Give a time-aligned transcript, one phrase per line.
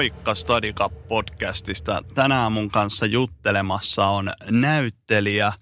[0.00, 2.02] Moikka Stadika podcastista.
[2.14, 5.52] Tänään mun kanssa juttelemassa on näyttelijä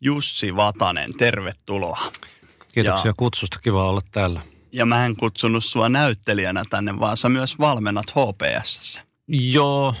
[0.00, 1.14] Jussi Vatanen.
[1.14, 2.00] Tervetuloa.
[2.74, 3.58] Kiitoksia ja, kutsusta.
[3.58, 4.40] Kiva olla täällä.
[4.72, 9.00] Ja mä en kutsunut sua näyttelijänä tänne, vaan sä myös valmennat HPS.
[9.28, 9.94] Joo,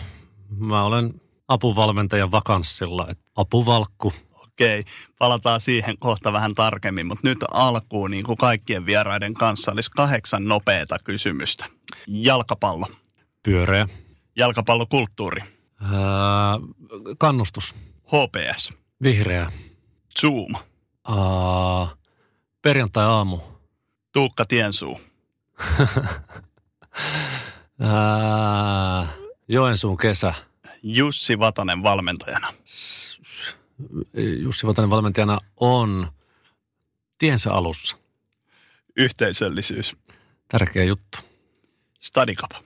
[0.58, 3.08] mä olen apuvalmentajan vakanssilla.
[3.36, 4.12] Apuvalkku.
[4.32, 4.84] Okei,
[5.18, 10.44] palataan siihen kohta vähän tarkemmin, mutta nyt alkuun niin kuin kaikkien vieraiden kanssa olisi kahdeksan
[10.44, 11.66] nopeata kysymystä.
[12.06, 12.86] Jalkapallo.
[13.44, 13.88] Pyöreä.
[14.36, 15.40] Jalkapallokulttuuri.
[15.80, 15.90] Ää,
[17.18, 17.74] kannustus.
[18.06, 18.72] HPS.
[19.02, 19.52] Vihreä.
[20.20, 20.54] Zoom.
[20.54, 21.96] Ää,
[22.62, 23.40] perjantai-aamu.
[24.12, 25.00] Tuukka Tiensuu.
[27.80, 29.08] Ää,
[29.48, 30.34] Joensuun kesä.
[30.82, 32.54] Jussi Vatanen valmentajana.
[34.42, 36.08] Jussi Vatanen valmentajana on
[37.18, 37.96] tiensä alussa.
[38.96, 39.96] Yhteisöllisyys.
[40.48, 41.18] Tärkeä juttu.
[42.00, 42.63] Stadikapa.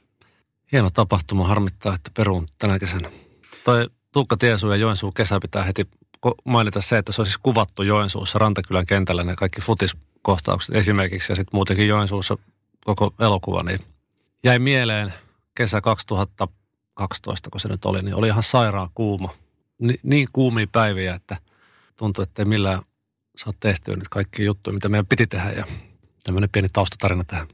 [0.73, 3.11] Hieno tapahtuma, harmittaa, että peruun tänä kesänä.
[3.65, 5.89] Toi Tuukka Tiesu ja Joensuu kesä pitää heti
[6.45, 11.37] mainita se, että se on siis kuvattu Joensuussa Rantakylän kentällä ne kaikki futiskohtaukset esimerkiksi ja
[11.37, 12.37] sitten muutenkin Joensuussa
[12.85, 13.81] koko elokuva, niin
[14.45, 15.13] jäi mieleen
[15.55, 19.35] kesä 2012, kun se nyt oli, niin oli ihan sairaan kuuma.
[19.79, 21.37] Ni, niin kuumia päiviä, että
[21.97, 22.83] tuntui, että ei millään
[23.37, 25.67] saa tehtyä nyt kaikki juttuja, mitä meidän piti tehdä ja
[26.25, 27.49] tämmöinen pieni taustatarina tähän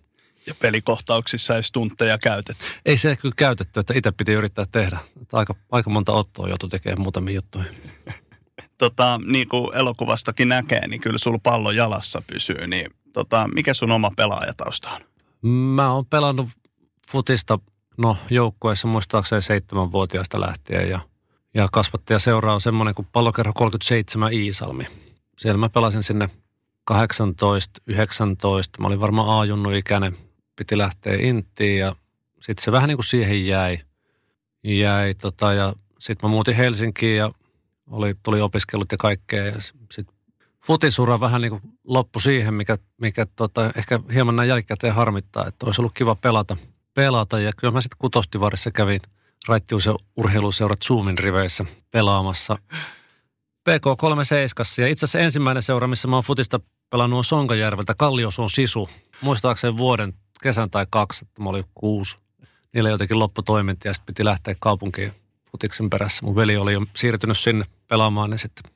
[0.47, 2.65] ja pelikohtauksissa ei tunteja käytetty.
[2.87, 4.99] Ei se kyllä käytetty, että itse piti yrittää tehdä.
[5.33, 7.65] Aika, aika monta ottoa joutui tekemään muutamia juttuja.
[8.79, 12.67] tota, niin kuin elokuvastakin näkee, niin kyllä sulla pallo jalassa pysyy.
[12.67, 15.01] Niin tota, mikä sun oma pelaajatausta on?
[15.51, 16.49] Mä oon pelannut
[17.11, 17.59] futista
[17.99, 21.01] no, joukkueessa muistaakseni seitsemänvuotiaasta lähtien ja,
[21.55, 24.87] ja kasvattaja seuraa on semmoinen kuin pallokerho 37 Iisalmi.
[25.39, 26.29] Siellä mä pelasin sinne
[26.85, 30.17] 18, 19, mä olin varmaan aajunnu ikäinen
[30.57, 31.97] piti lähteä Intiin ja
[32.41, 33.79] sitten se vähän niin kuin siihen jäi.
[34.65, 37.31] jäi tota, ja sitten mä muutin Helsinkiin ja
[37.91, 39.45] oli, tuli opiskelut ja kaikkea.
[39.45, 39.61] Ja
[39.93, 40.15] sitten
[40.67, 45.67] futisura vähän niin kuin loppui siihen, mikä, mikä tota, ehkä hieman näin jälkikäteen harmittaa, että
[45.67, 46.57] olisi ollut kiva pelata.
[46.95, 47.41] pelata.
[47.41, 49.01] Ja kyllä mä sitten kutostivarissa kävin
[49.49, 52.59] raittius- urheiluseurat Zoomin riveissä pelaamassa.
[53.71, 56.61] PK37 ja itse asiassa ensimmäinen seura, missä mä oon futista
[56.91, 58.89] pelannut on Sonkajärveltä, Kalliosuun Sisu.
[59.21, 60.15] Muistaakseni vuoden
[60.45, 62.17] kesän tai kaksi, että mä olin kuusi.
[62.75, 65.13] Niillä jotenkin lopputoiminta ja sitten piti lähteä kaupunkiin
[65.51, 66.25] futiksen perässä.
[66.25, 68.73] Mun veli oli jo siirtynyt sinne pelaamaan, niin sitten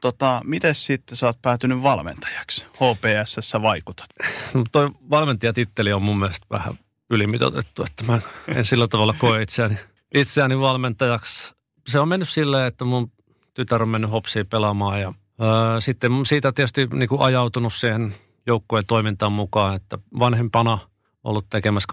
[0.00, 2.64] Tota, miten sitten sä oot päätynyt valmentajaksi?
[2.64, 4.06] HPSssä vaikutat.
[4.54, 6.78] No, toi valmentajatitteli on mun mielestä vähän
[7.10, 9.78] ylimitoitettu, että mä en sillä tavalla koe itseäni,
[10.14, 11.54] itseäni valmentajaksi.
[11.88, 13.12] Se on mennyt silleen, että mun
[13.54, 18.14] tytär on mennyt hopsiin pelaamaan ja öö, sitten siitä tietysti niin kuin ajautunut siihen
[18.46, 20.78] joukkueen toimintaan mukaan, että vanhempana–
[21.24, 21.86] ollut tekemässä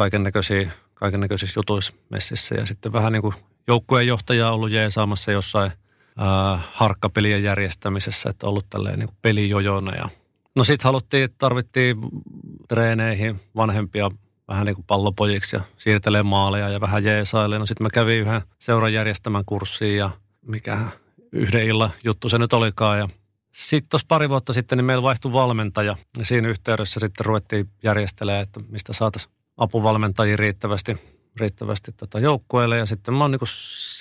[0.93, 3.35] kaiken näköisissä jutuissa messissä ja sitten vähän niin kuin
[3.67, 5.71] joukkueen johtaja ollut jeesaamassa jossain
[6.17, 10.09] ää, harkkapelien järjestämisessä, että ollut tälleen niin pelijojona ja
[10.55, 11.97] No sitten haluttiin, että tarvittiin
[12.67, 14.11] treeneihin vanhempia
[14.47, 17.59] vähän niin kuin pallopojiksi ja siirtelee maaleja ja vähän jeesaille.
[17.59, 20.09] No sitten mä kävin yhden seuran järjestämän kurssiin ja
[20.41, 20.77] mikä
[21.31, 22.99] yhden illan juttu se nyt olikaan.
[22.99, 23.09] Ja
[23.67, 28.43] sitten tuossa pari vuotta sitten niin meillä vaihtui valmentaja ja siinä yhteydessä sitten ruvettiin järjestelemään,
[28.43, 30.97] että mistä saataisiin apuvalmentajia riittävästi,
[31.35, 33.39] riittävästi tota joukkueelle ja sitten mä oon niin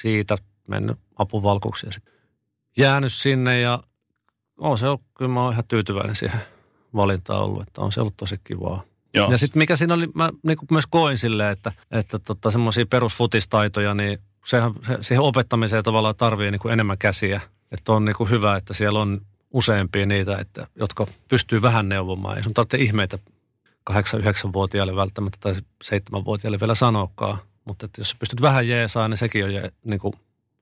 [0.01, 0.37] siitä
[0.69, 2.15] mennyt apuvalkuksi ja sitten
[2.77, 3.83] jäänyt sinne ja
[4.59, 6.41] on se, kyllä mä oon ihan tyytyväinen siihen
[6.95, 8.83] valintaan ollut, että on se ollut tosi kivaa.
[9.15, 9.31] Joo.
[9.31, 13.95] Ja sitten mikä siinä oli, mä niin myös koin silleen, että, että tota, semmoisia perusfutistaitoja,
[13.95, 17.41] niin sehän, se, siihen opettamiseen tavallaan tarvii niin kuin enemmän käsiä.
[17.73, 19.21] Että on niin kuin hyvä, että siellä on
[19.51, 22.37] useampia niitä, että, jotka pystyy vähän neuvomaan.
[22.37, 23.19] Ei sun tarvitse ihmeitä
[23.91, 25.55] 8-9-vuotiaille välttämättä tai
[25.85, 27.39] 7-vuotiaille vielä sanoakaan.
[27.65, 30.15] Mutta että jos pystyt vähän jeesaa, niin sekin on je, niin kuin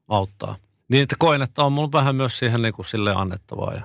[0.09, 0.57] auttaa.
[0.89, 3.75] Niin, että koen, että on mulla vähän myös siihen niin kuin sille annettavaa.
[3.75, 3.83] Ja.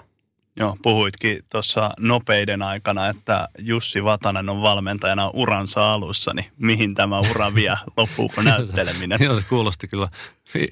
[0.56, 7.20] Joo, puhuitkin tuossa nopeiden aikana, että Jussi Vatanen on valmentajana uransa alussa, niin mihin tämä
[7.20, 7.76] ura vie?
[7.98, 9.20] Loppuuko näytteleminen?
[9.22, 10.08] Joo, se kuulosti kyllä.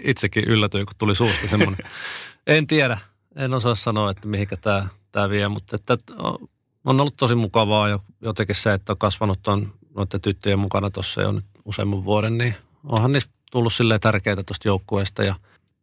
[0.04, 1.80] Itsekin yllätyin, kun tuli suusta semmoinen.
[2.48, 2.98] en tiedä
[3.40, 5.98] en osaa sanoa, että mihinkä tämä, tämä vie, mutta että
[6.86, 11.22] on ollut tosi mukavaa ja jotenkin se, että on kasvanut tuon noiden tyttöjen mukana tuossa
[11.22, 15.24] jo nyt useamman vuoden, niin onhan niistä tullut silleen tärkeitä tuosta joukkueesta.
[15.24, 15.36] Ja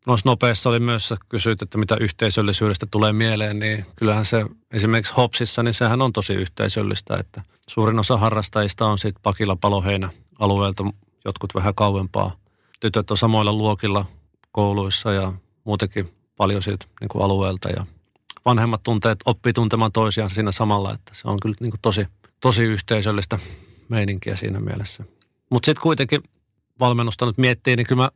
[0.06, 5.62] noissa nopeissa oli myös, kysyit, että mitä yhteisöllisyydestä tulee mieleen, niin kyllähän se esimerkiksi Hopsissa,
[5.62, 10.84] niin sehän on tosi yhteisöllistä, että suurin osa harrastajista on sitten Pakila Paloheinä alueelta,
[11.24, 12.36] jotkut vähän kauempaa.
[12.80, 14.04] Tytöt on samoilla luokilla
[14.52, 15.32] kouluissa ja
[15.64, 17.86] muutenkin paljon siitä niin kuin alueelta ja
[18.44, 22.06] vanhemmat tunteet oppii tuntemaan toisiaan siinä samalla, että se on kyllä niin kuin tosi,
[22.40, 23.38] tosi yhteisöllistä
[23.88, 25.04] meininkiä siinä mielessä.
[25.50, 26.22] Mutta sitten kuitenkin
[26.80, 28.10] valmennusta nyt miettii, niin kyllä mä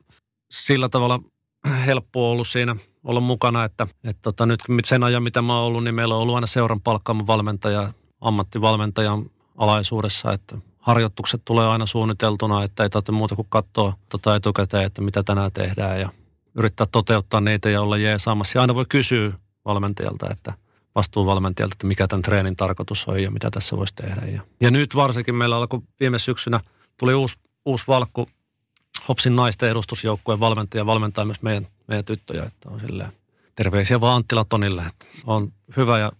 [0.50, 1.20] sillä tavalla
[1.86, 5.84] helppo ollut siinä olla mukana, että, että tota, nyt sen ajan, mitä mä oon ollut,
[5.84, 12.64] niin meillä on ollut aina seuran palkkaama valmentaja, ammattivalmentajan alaisuudessa, että harjoitukset tulee aina suunniteltuna,
[12.64, 16.08] että ei tarvitse muuta kuin katsoa tota etukäteen, että mitä tänään tehdään ja
[16.54, 18.58] yrittää toteuttaa niitä ja olla jeesaamassa.
[18.58, 19.32] Ja aina voi kysyä
[19.64, 20.52] valmentajalta, että
[20.94, 24.26] vastuuvalmentajalta, että mikä tämän treenin tarkoitus on ja mitä tässä voisi tehdä.
[24.26, 26.60] Ja, ja nyt varsinkin meillä alkoi viime syksynä,
[26.96, 28.28] tuli uusi, uusi valkku
[29.08, 33.12] Hopsin naisten edustusjoukkueen valmentaja valmentaa myös meidän, meidän tyttöjä, että on silleen
[33.56, 36.12] terveisiä vaan Anttila Tonille, että on hyvä ja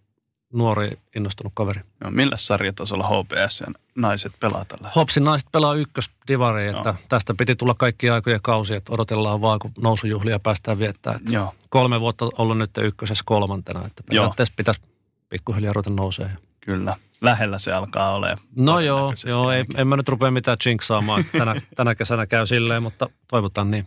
[0.53, 1.81] nuori innostunut kaveri.
[2.05, 4.91] No, millä sarjatasolla HPS ja naiset pelaa tällä?
[4.97, 6.99] Hopsin naiset pelaa ykkösdivari, että no.
[7.09, 11.15] tästä piti tulla kaikki aikojen kausi, että odotellaan vaan, kun nousujuhlia päästään viettää.
[11.15, 11.55] Että Joo.
[11.69, 14.81] Kolme vuotta ollut nyt ykkösessä kolmantena, että periaatteessa pitäisi
[15.29, 16.31] pikkuhiljaa ruveta nousee.
[16.61, 18.39] Kyllä, lähellä se alkaa olemaan.
[18.59, 21.25] No joo, joo ei, en mä nyt rupea mitään jinksaamaan.
[21.39, 23.87] Tänä, tänä kesänä käy silleen, mutta toivotaan niin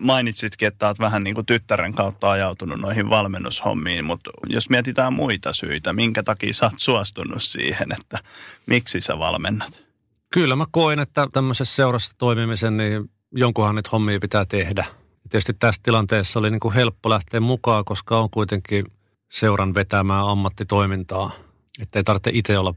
[0.00, 5.52] mainitsitkin, että olet vähän niin kuin tyttären kautta ajautunut noihin valmennushommiin, mutta jos mietitään muita
[5.52, 8.18] syitä, minkä takia sä oot suostunut siihen, että
[8.66, 9.82] miksi sä valmennat?
[10.32, 14.84] Kyllä mä koin, että tämmöisessä seurassa toimimisen, niin jonkunhan niitä hommia pitää tehdä.
[15.30, 18.84] Tietysti tässä tilanteessa oli niin kuin helppo lähteä mukaan, koska on kuitenkin
[19.32, 21.30] seuran vetämää ammattitoimintaa.
[21.82, 22.74] Että ei tarvitse itse olla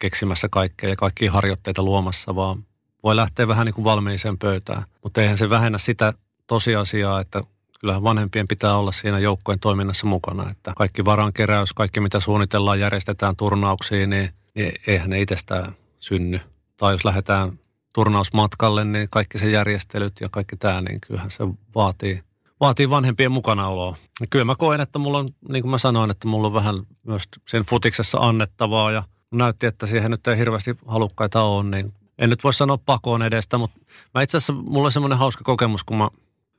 [0.00, 2.64] keksimässä kaikkea ja kaikkia harjoitteita luomassa, vaan
[3.04, 4.82] voi lähteä vähän niin kuin valmiiseen pöytään.
[5.02, 6.12] Mutta eihän se vähennä sitä
[6.46, 7.42] tosiasiaa, että
[7.80, 10.50] kyllähän vanhempien pitää olla siinä joukkojen toiminnassa mukana.
[10.50, 16.40] Että kaikki varankeräys, kaikki mitä suunnitellaan, järjestetään turnauksiin, niin, niin eihän ne itsestään synny.
[16.76, 17.46] Tai jos lähdetään
[17.92, 21.44] turnausmatkalle, niin kaikki se järjestelyt ja kaikki tämä, niin kyllähän se
[21.74, 22.22] vaatii,
[22.60, 23.96] vaatii vanhempien mukanaoloa.
[24.20, 26.74] Ja kyllä mä koen, että mulla on, niin kuin mä sanoin, että mulla on vähän
[27.06, 29.02] myös sen futiksessa annettavaa ja
[29.32, 33.58] näytti, että siihen nyt ei hirveästi halukkaita ole, niin en nyt voi sanoa pakoon edestä,
[33.58, 33.80] mutta
[34.14, 36.08] mä itse asiassa, mulla on semmoinen hauska kokemus, kun mä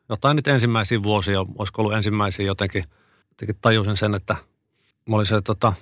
[0.09, 2.83] jotain nyt ensimmäisiä vuosia, olisiko ollut ensimmäisiä jotenkin,
[3.29, 4.35] jotenkin tajusin sen, että
[5.09, 5.73] mä olin se tota,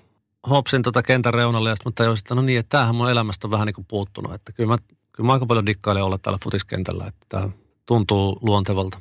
[0.49, 3.47] Hopsin tota kentän reunalla ja sitten mä tajusin, että no niin, että tämähän mun elämästä
[3.47, 4.33] on vähän niin kuin puuttunut.
[4.33, 4.77] Että kyllä mä,
[5.11, 7.49] kyllä mä aika paljon dikkailen olla täällä futiskentällä, että tämä
[7.85, 8.99] tuntuu luontevalta.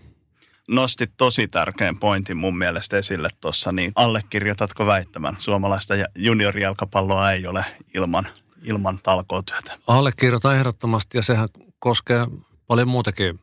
[0.68, 5.36] Nostit tosi tärkeän pointin mun mielestä esille tuossa, niin allekirjoitatko väittämän?
[5.38, 7.64] Suomalaista juniorijalkapalloa ei ole
[7.94, 8.26] ilman,
[8.62, 9.78] ilman talkootyötä.
[9.86, 11.48] Allekirjoitan ehdottomasti ja sehän
[11.78, 12.26] koskee
[12.66, 13.40] paljon muutakin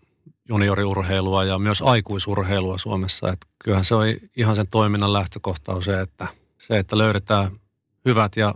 [0.49, 3.29] junioriurheilua ja myös aikuisurheilua Suomessa.
[3.29, 4.05] Että kyllähän se on
[4.37, 7.51] ihan sen toiminnan lähtökohta on se, että, se, että löydetään
[8.05, 8.53] hyvät ja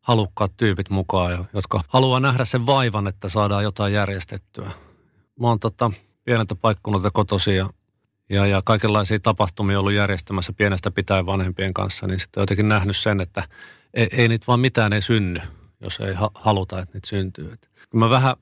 [0.00, 4.70] halukkaat tyypit mukaan, jotka haluaa nähdä sen vaivan, että saadaan jotain järjestettyä.
[5.40, 5.90] Mä oon tota,
[6.24, 7.68] pieneltä paikkunnalta kotosi ja,
[8.28, 13.20] ja, ja kaikenlaisia tapahtumia ollut järjestämässä pienestä pitäen vanhempien kanssa, niin sitten jotenkin nähnyt sen,
[13.20, 13.42] että
[13.94, 15.40] ei, ei niitä vaan mitään ei synny,
[15.80, 17.52] jos ei ha, haluta, että niitä syntyy.
[17.52, 18.36] Et mä vähän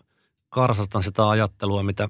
[0.49, 2.09] karsastan sitä ajattelua, mitä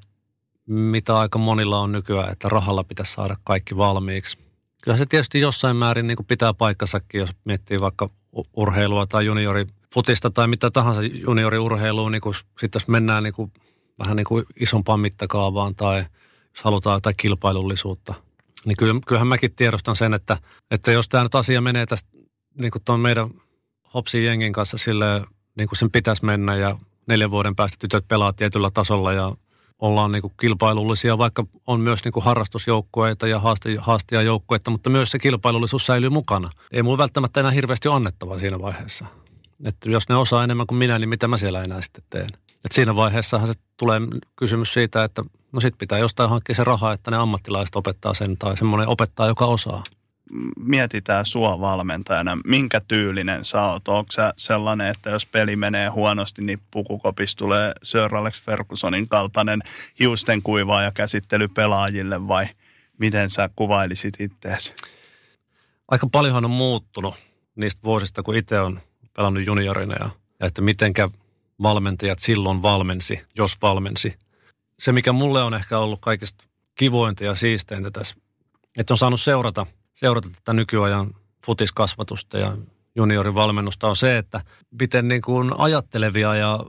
[0.69, 4.38] mitä aika monilla on nykyään, että rahalla pitäisi saada kaikki valmiiksi.
[4.85, 8.11] Kyllä se tietysti jossain määrin niin pitää paikkasakin, jos miettii vaikka
[8.57, 12.23] urheilua tai juniorifutista tai mitä tahansa junioriurheilua, niin
[12.61, 13.52] sitten jos mennään niin kuin,
[13.99, 15.99] vähän niin kuin isompaan mittakaavaan tai
[16.54, 18.14] jos halutaan jotain kilpailullisuutta,
[18.64, 18.76] niin
[19.07, 20.38] kyllähän mäkin tiedostan sen, että,
[20.71, 22.11] että jos tämä nyt asia menee tästä
[22.61, 23.31] niin kuin tuon meidän
[23.95, 25.25] Hopsin jengin kanssa sille
[25.59, 26.78] niin kuin sen pitäisi mennä ja
[27.09, 29.33] neljän vuoden päästä tytöt pelaa tietyllä tasolla ja
[29.79, 33.41] ollaan niin kuin kilpailullisia, vaikka on myös niin kuin harrastusjoukkueita ja
[33.81, 36.50] haastajajoukkueita, mutta myös se kilpailullisuus säilyy mukana.
[36.73, 39.07] Ei mulla välttämättä enää hirveästi ole annettavaa siinä vaiheessa.
[39.64, 42.29] Että jos ne osaa enemmän kuin minä, niin mitä mä siellä enää sitten teen.
[42.64, 44.00] Et siinä vaiheessahan se tulee
[44.37, 48.38] kysymys siitä, että no sit pitää jostain hankkia se raha, että ne ammattilaiset opettaa sen
[48.38, 49.83] tai semmoinen opettaa, joka osaa
[50.58, 53.88] mietitään sua valmentajana, minkä tyylinen sä oot?
[53.88, 59.60] Onko sä sellainen, että jos peli menee huonosti, niin pukukopis tulee Sir Alex Fergusonin kaltainen
[59.98, 62.46] hiusten kuivaa ja käsittely pelaajille vai
[62.98, 64.74] miten sä kuvailisit itseäsi?
[65.88, 67.14] Aika paljonhan on muuttunut
[67.56, 68.80] niistä vuosista, kun itse on
[69.16, 70.10] pelannut juniorina ja,
[70.40, 71.08] ja että mitenkä
[71.62, 74.14] valmentajat silloin valmensi, jos valmensi.
[74.78, 78.16] Se, mikä mulle on ehkä ollut kaikista kivointa ja siisteintä tässä,
[78.76, 81.14] että on saanut seurata– seurata tätä nykyajan
[81.46, 82.56] futiskasvatusta ja
[82.94, 84.40] juniorivalmennusta on se, että
[84.80, 86.61] miten niin kuin ajattelevia ja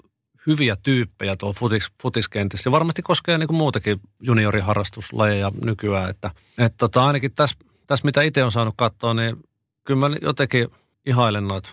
[0.47, 2.71] hyviä tyyppejä tuolla futis, futiskentissä.
[2.71, 6.09] Varmasti koskee niin kuin muutakin junioriharrastuslajeja nykyään.
[6.09, 9.35] Että, että tota, ainakin tässä, tässä, mitä itse on saanut katsoa, niin
[9.83, 10.67] kyllä mä jotenkin
[11.05, 11.69] ihailen noita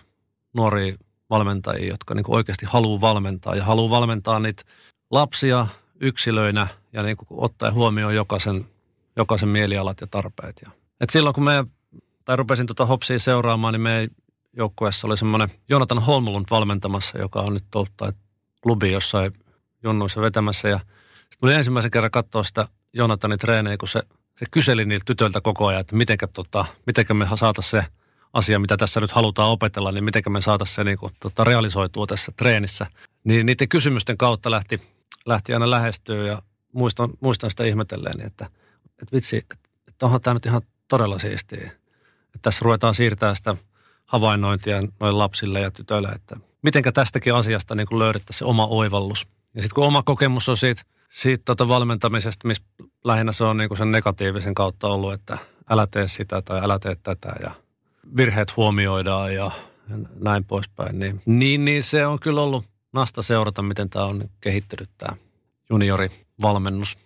[0.53, 0.95] nuoria
[1.29, 4.63] valmentajia, jotka niin kuin oikeasti haluaa valmentaa ja haluaa valmentaa niitä
[5.11, 5.67] lapsia
[5.99, 8.65] yksilöinä ja niin kuin ottaa huomioon jokaisen,
[9.15, 10.61] jokaisen mielialat ja tarpeet.
[10.65, 11.65] Ja, et silloin kun me,
[12.25, 14.09] tai rupesin tuota Hopsia seuraamaan, niin meidän
[14.57, 18.13] joukkueessa oli semmoinen Jonathan Holmlund valmentamassa, joka on nyt tuolta
[18.63, 19.33] klubi jossain
[19.83, 20.69] junnuissa vetämässä.
[20.69, 24.01] Ja sitten tuli ensimmäisen kerran katsoa sitä Jonathanin treenejä, kun se,
[24.39, 27.85] se kyseli niiltä tytöiltä koko ajan, että mitenkä, tota, mitenkä me saataisiin se
[28.33, 32.07] asia, mitä tässä nyt halutaan opetella, niin mitenkä me saataisiin se niin kuin, tota, realisoitua
[32.07, 32.87] tässä treenissä.
[33.23, 34.81] Niin niiden kysymysten kautta lähti,
[35.25, 36.41] lähti aina lähestyä ja
[36.73, 38.45] muistan, muistan sitä ihmetelleen, että,
[38.89, 41.71] että vitsi, että onhan tämä nyt ihan todella siistiä.
[42.41, 43.55] Tässä ruvetaan siirtää sitä
[44.05, 49.27] havainnointia noille lapsille ja tytöille, että mitenkä tästäkin asiasta niin löydettäisiin se oma oivallus.
[49.55, 52.63] Ja sitten kun oma kokemus on siitä, siitä tota valmentamisesta, missä
[53.03, 55.37] lähinnä se on niin sen negatiivisen kautta ollut, että
[55.69, 57.51] älä tee sitä tai älä tee tätä ja
[58.17, 59.51] virheet huomioidaan ja
[60.19, 60.99] näin poispäin.
[60.99, 65.17] Niin, niin, niin se on kyllä ollut nasta seurata, miten tämä on kehittynyt tämä
[65.69, 66.97] juniorivalmennus.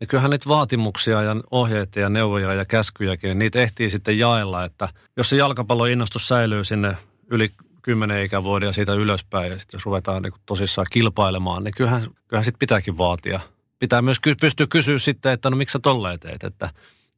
[0.00, 4.64] Ja kyllähän niitä vaatimuksia ja ohjeita ja neuvoja ja käskyjäkin, niin niitä ehtii sitten jaella,
[4.64, 6.96] että jos se jalkapalloinnostus säilyy sinne
[7.30, 7.50] yli
[7.82, 12.44] kymmenen ikävuoden ja siitä ylöspäin, ja sitten jos ruvetaan niin tosissaan kilpailemaan, niin kyllähän, kyllähän
[12.44, 13.40] sitten pitääkin vaatia.
[13.78, 16.70] Pitää myös ky- pystyä kysyä sitten, että no miksi sä tolleen teet, että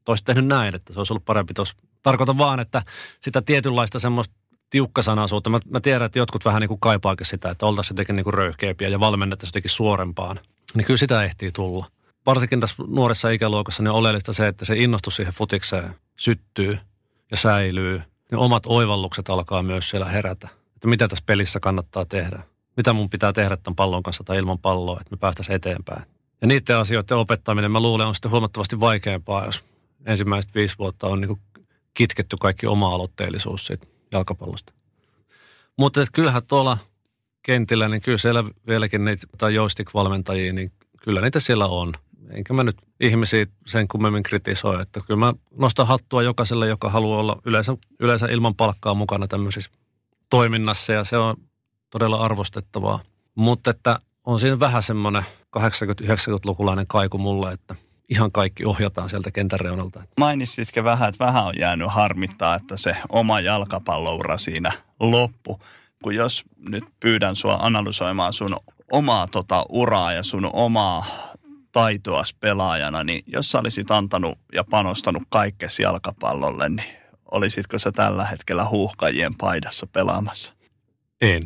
[0.04, 1.76] toisit tehnyt näin, että se olisi ollut parempi tuossa.
[2.02, 2.82] Tarkoitan vaan, että
[3.20, 4.34] sitä tietynlaista semmoista
[4.70, 5.50] tiukkasanaisuutta.
[5.50, 8.34] Mä, mä tiedän, että jotkut vähän niin kuin kaipaakin sitä, että oltaisiin jotenkin niin kuin
[8.34, 10.40] röyhkeämpiä ja valmennettaisiin jotenkin suorempaan.
[10.74, 11.86] Niin kyllä sitä ehtii tulla
[12.26, 16.78] varsinkin tässä nuoressa ikäluokassa niin oleellista se, että se innostus siihen futikseen syttyy
[17.30, 18.02] ja säilyy.
[18.32, 20.48] Ne omat oivallukset alkaa myös siellä herätä.
[20.74, 22.42] Että mitä tässä pelissä kannattaa tehdä.
[22.76, 26.02] Mitä mun pitää tehdä tämän pallon kanssa tai ilman palloa, että me päästäisiin eteenpäin.
[26.40, 29.64] Ja niiden asioiden opettaminen, mä luulen, on sitten huomattavasti vaikeampaa, jos
[30.06, 31.40] ensimmäiset viisi vuotta on niin
[31.94, 34.72] kitketty kaikki oma-aloitteellisuus siitä jalkapallosta.
[35.78, 36.78] Mutta kyllähän tuolla
[37.42, 41.92] kentillä, niin kyllä siellä vieläkin niitä joystick-valmentajia, niin kyllä niitä siellä on
[42.30, 44.82] enkä mä nyt ihmisiä sen kummemmin kritisoi.
[44.82, 49.70] Että kyllä mä nostan hattua jokaiselle, joka haluaa olla yleensä, yleensä ilman palkkaa mukana tämmöisissä
[50.30, 51.36] toiminnassa ja se on
[51.90, 53.00] todella arvostettavaa.
[53.34, 55.22] Mutta että on siinä vähän semmoinen
[55.58, 57.74] 80-90-lukulainen kaiku mulle, että
[58.08, 60.02] ihan kaikki ohjataan sieltä kentän reunalta.
[60.18, 65.60] Mainitsitko vähän, että vähän on jäänyt harmittaa, että se oma jalkapalloura siinä loppu.
[66.02, 68.56] Kun jos nyt pyydän sua analysoimaan sun
[68.90, 71.04] omaa tota uraa ja sun omaa
[71.72, 76.88] taitoas pelaajana, niin jos sä olisit antanut ja panostanut kaikkes jalkapallolle, niin
[77.30, 80.52] olisitko sä tällä hetkellä huuhkajien paidassa pelaamassa?
[81.20, 81.42] En.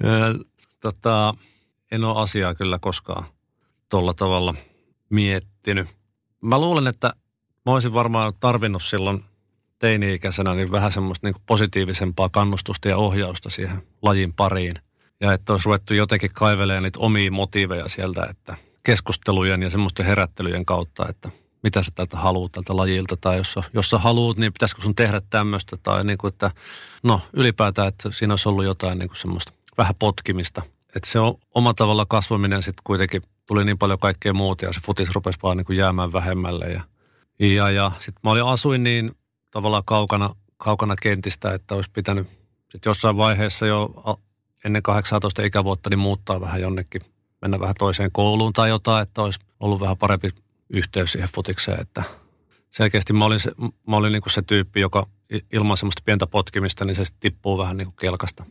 [0.80, 1.34] tota,
[1.90, 3.24] en ole asiaa kyllä koskaan
[3.88, 4.54] tuolla tavalla
[5.10, 5.88] miettinyt.
[6.40, 7.12] Mä luulen, että
[7.66, 9.24] mä olisin varmaan tarvinnut silloin
[9.78, 14.74] teini-ikäisenä niin vähän semmoista niin positiivisempaa kannustusta ja ohjausta siihen lajin pariin–
[15.20, 20.66] ja että olisi ruvettu jotenkin kaivelemaan niitä omia motiiveja sieltä, että keskustelujen ja semmoisten herättelyjen
[20.66, 21.30] kautta, että
[21.62, 25.20] mitä sä tältä haluat tältä lajilta, tai jos, jos sä haluat, niin pitäisikö sun tehdä
[25.30, 26.50] tämmöistä, tai niin kuin, että
[27.02, 30.62] no ylipäätään, että siinä olisi ollut jotain niin kuin semmoista vähän potkimista.
[30.96, 34.80] Että se on oma tavalla kasvaminen sitten kuitenkin tuli niin paljon kaikkea muuta, ja se
[34.86, 36.66] futis rupesi vaan niin kuin jäämään vähemmälle.
[36.66, 36.82] Ja,
[37.38, 39.12] ja, ja sitten mä olin asuin niin
[39.50, 42.26] tavallaan kaukana, kaukana kentistä, että olisi pitänyt
[42.72, 43.92] sitten jossain vaiheessa jo
[44.64, 47.02] ennen 18 ikävuotta niin muuttaa vähän jonnekin,
[47.42, 50.30] mennä vähän toiseen kouluun tai jotain, että olisi ollut vähän parempi
[50.70, 52.02] yhteys siihen futikseen, että
[52.70, 53.50] selkeästi mä olin se,
[53.86, 55.06] mä olin niin kuin se tyyppi, joka
[55.52, 58.44] ilman semmoista pientä potkimista, niin se tippuu vähän niin kuin kelkasta.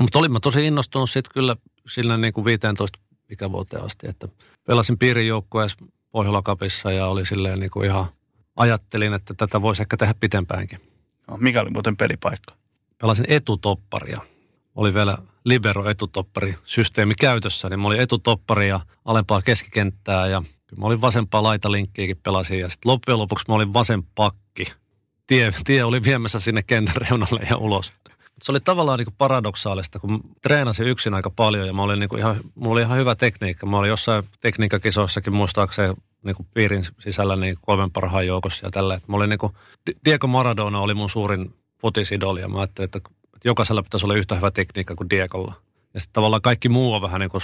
[0.00, 1.56] Mutta olin mä tosi innostunut sitten kyllä
[1.88, 2.98] sillä niin kuin 15
[3.30, 4.28] ikävuoteen asti, että
[4.66, 8.06] pelasin piirijoukkueessa Pohjola-Kapissa ja oli silleen niin kuin ihan,
[8.56, 10.80] ajattelin, että tätä voisi ehkä tehdä pitempäänkin.
[11.28, 12.54] No, mikä oli muuten pelipaikka?
[13.00, 14.20] Pelasin etutopparia.
[14.74, 20.80] Oli vielä libero etutoppari systeemi käytössä, niin mä olin etutoppari ja alempaa keskikenttää ja kyllä
[20.80, 24.64] mä olin vasempaa laitalinkkiäkin pelasin ja sitten loppujen lopuksi mä olin vasen pakki.
[25.26, 27.92] Tie, tie oli viemässä sinne kentän reunalle ja ulos.
[28.42, 32.36] Se oli tavallaan niin paradoksaalista, kun treenasin yksin aika paljon ja mä olin niin ihan,
[32.54, 33.66] mulla oli ihan hyvä tekniikka.
[33.66, 35.94] Mä olin jossain tekniikkakisoissakin muistaakseni
[36.24, 39.00] niin kuin piirin sisällä niin kolmen parhaan joukossa ja tällä.
[39.06, 39.52] Mä olin niin kuin,
[40.04, 43.00] Diego Maradona oli mun suurin futisidoli ja mä ajattelin, että
[43.44, 45.54] jokaisella pitäisi olla yhtä hyvä tekniikka kuin Diegolla.
[45.94, 47.42] Ja sitten tavallaan kaikki muu on vähän niin kuin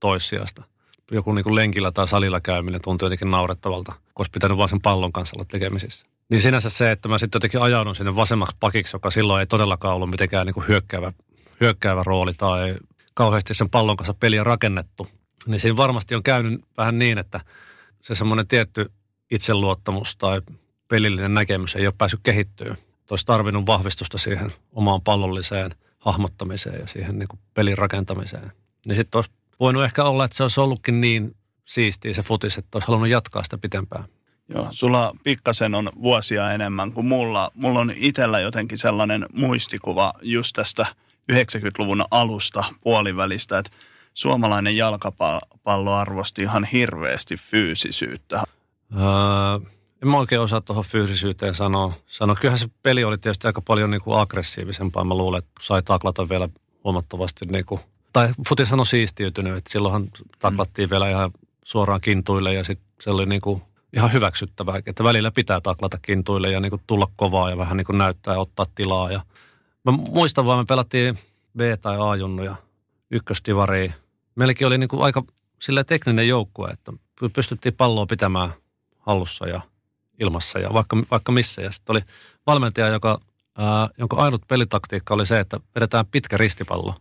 [0.00, 0.62] toissijasta.
[1.10, 5.12] Joku niin kuin lenkillä tai salilla käyminen tuntuu jotenkin naurettavalta, koska pitänyt vaan sen pallon
[5.12, 6.06] kanssa olla tekemisissä.
[6.30, 9.94] Niin sinänsä se, että mä sitten jotenkin ajaudun sinne vasemmaksi pakiksi, joka silloin ei todellakaan
[9.94, 11.12] ollut mitenkään niin kuin hyökkäävä,
[11.60, 12.74] hyökkäävä rooli tai
[13.14, 15.08] kauheasti sen pallon kanssa peliä rakennettu.
[15.46, 17.40] Niin siinä varmasti on käynyt vähän niin, että
[18.00, 18.90] se semmoinen tietty
[19.30, 20.42] itseluottamus tai
[20.88, 22.76] pelillinen näkemys ei ole päässyt kehittyä.
[23.10, 28.52] Olisi tarvinnut vahvistusta siihen omaan pallolliseen hahmottamiseen ja siihen niin kuin pelin rakentamiseen.
[28.86, 32.76] Niin sitten olisi voinut ehkä olla, että se olisi ollutkin niin siistiä se futis, että
[32.76, 34.04] olisi halunnut jatkaa sitä pitempään.
[34.54, 37.50] Joo, sulla pikkasen on vuosia enemmän kuin mulla.
[37.54, 40.86] Mulla on itsellä jotenkin sellainen muistikuva just tästä
[41.32, 43.72] 90-luvun alusta puolivälistä, että
[44.14, 48.42] suomalainen jalkapallo arvosti ihan hirveästi fyysisyyttä.
[48.96, 49.70] Öö,
[50.02, 51.92] en mä oikein osaa tuohon fyysisyyteen sanoa.
[52.06, 55.04] Sano, kyllähän se peli oli tietysti aika paljon niin kuin aggressiivisempaa.
[55.04, 56.48] Mä luulen, että sai taklata vielä
[56.84, 57.80] huomattavasti niin kuin,
[58.12, 60.90] tai futishan on siistiytynyt, että silloinhan taklattiin mm.
[60.90, 61.30] vielä ihan
[61.64, 63.62] suoraan kintuille ja sitten se oli niin kuin
[63.92, 67.84] ihan hyväksyttävää, että välillä pitää taklata kintuille ja niin kuin tulla kovaa ja vähän niin
[67.84, 69.12] kuin näyttää ja ottaa tilaa.
[69.12, 69.20] Ja
[69.84, 71.18] mä muistan vaan, me pelattiin
[71.56, 72.54] B- tai A-junnuja
[73.10, 73.94] ykköstivariin.
[74.34, 75.22] Meilläkin oli niin kuin aika
[75.58, 76.92] sillä tekninen joukkue, että
[77.32, 78.50] pystyttiin palloa pitämään
[78.98, 79.60] hallussa ja
[80.20, 81.62] ilmassa ja vaikka, vaikka missä.
[81.62, 82.00] Ja sitten oli
[82.46, 83.20] valmentaja, joka,
[83.58, 86.94] ää, jonka ainut pelitaktiikka oli se, että vedetään pitkä ristipallo.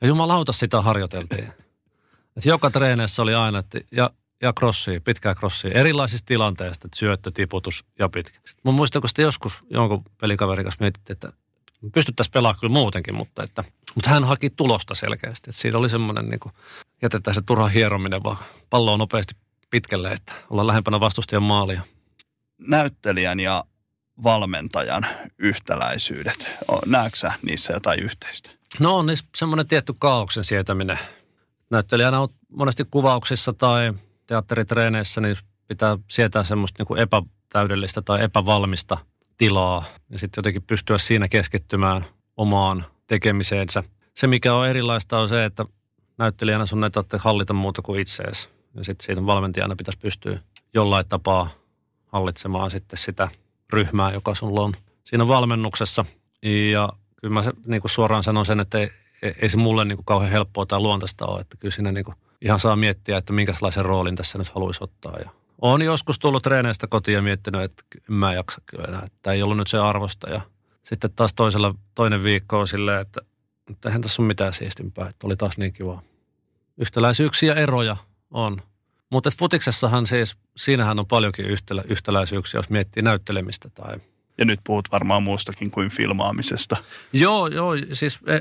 [0.00, 1.48] Ja jumalauta sitä harjoiteltiin.
[2.36, 4.10] Et joka treeneissä oli aina, että ja,
[4.42, 8.38] ja crossia, pitkää crossia, erilaisista tilanteista, että syöttö, tiputus ja pitkä.
[8.64, 11.32] Mä muistan, kun joskus jonkun pelikaverin kanssa mietittiin, että
[11.92, 15.50] pystyttäisiin pelaamaan kyllä muutenkin, mutta, että, mutta hän haki tulosta selkeästi.
[15.50, 16.40] Että siitä oli semmoinen, niin
[17.02, 18.36] jätetään se turha hierominen, vaan
[18.70, 19.34] pallo on nopeasti
[19.70, 21.82] pitkälle, että ollaan lähempänä vastustajan maalia.
[22.60, 23.64] Näyttelijän ja
[24.22, 25.06] valmentajan
[25.38, 26.48] yhtäläisyydet,
[26.86, 28.50] näetkö sä niissä jotain yhteistä?
[28.80, 30.98] No on niissä semmoinen tietty kaauksen sietäminen.
[31.70, 33.92] Näyttelijänä on monesti kuvauksissa tai
[34.26, 35.36] teatteritreeneissä, niin
[35.68, 38.98] pitää sietää semmoista niin kuin epätäydellistä tai epävalmista
[39.38, 42.04] tilaa ja sitten jotenkin pystyä siinä keskittymään
[42.36, 43.82] omaan tekemiseensä.
[44.14, 45.64] Se, mikä on erilaista, on se, että
[46.18, 48.48] näyttelijänä sun ei tarvitse hallita muuta kuin itseesi.
[48.74, 50.38] Ja sitten siinä valmentajana pitäisi pystyä
[50.74, 51.50] jollain tapaa
[52.14, 53.28] hallitsemaan sitten sitä
[53.72, 54.74] ryhmää, joka sulla on
[55.04, 56.04] siinä valmennuksessa.
[56.72, 56.88] Ja
[57.20, 58.90] kyllä mä niin kuin suoraan sanon sen, että ei,
[59.42, 61.40] ei se mulle niin kuin kauhean helppoa tai luontaista ole.
[61.40, 65.16] Että kyllä siinä niin kuin ihan saa miettiä, että minkälaisen roolin tässä nyt haluaisi ottaa.
[65.18, 69.02] Ja olen joskus tullut treeneistä kotiin ja miettinyt, että en mä jaksa kyllä enää.
[69.06, 70.30] Että ei ollut nyt se arvosta.
[70.30, 70.40] Ja
[70.82, 73.20] sitten taas toisella, toinen viikko on silleen, että,
[73.70, 75.08] että eihän tässä ole mitään siistimpää.
[75.08, 76.02] Että oli taas niin kiva.
[76.76, 77.96] Yhtäläisyyksiä eroja
[78.30, 78.62] on.
[79.10, 83.96] Mutta futiksessahan siis, siinähän on paljonkin yhtälä, yhtäläisyyksiä, jos miettii näyttelemistä tai...
[84.38, 86.76] Ja nyt puhut varmaan muustakin kuin filmaamisesta.
[87.12, 88.40] Joo, joo, siis e,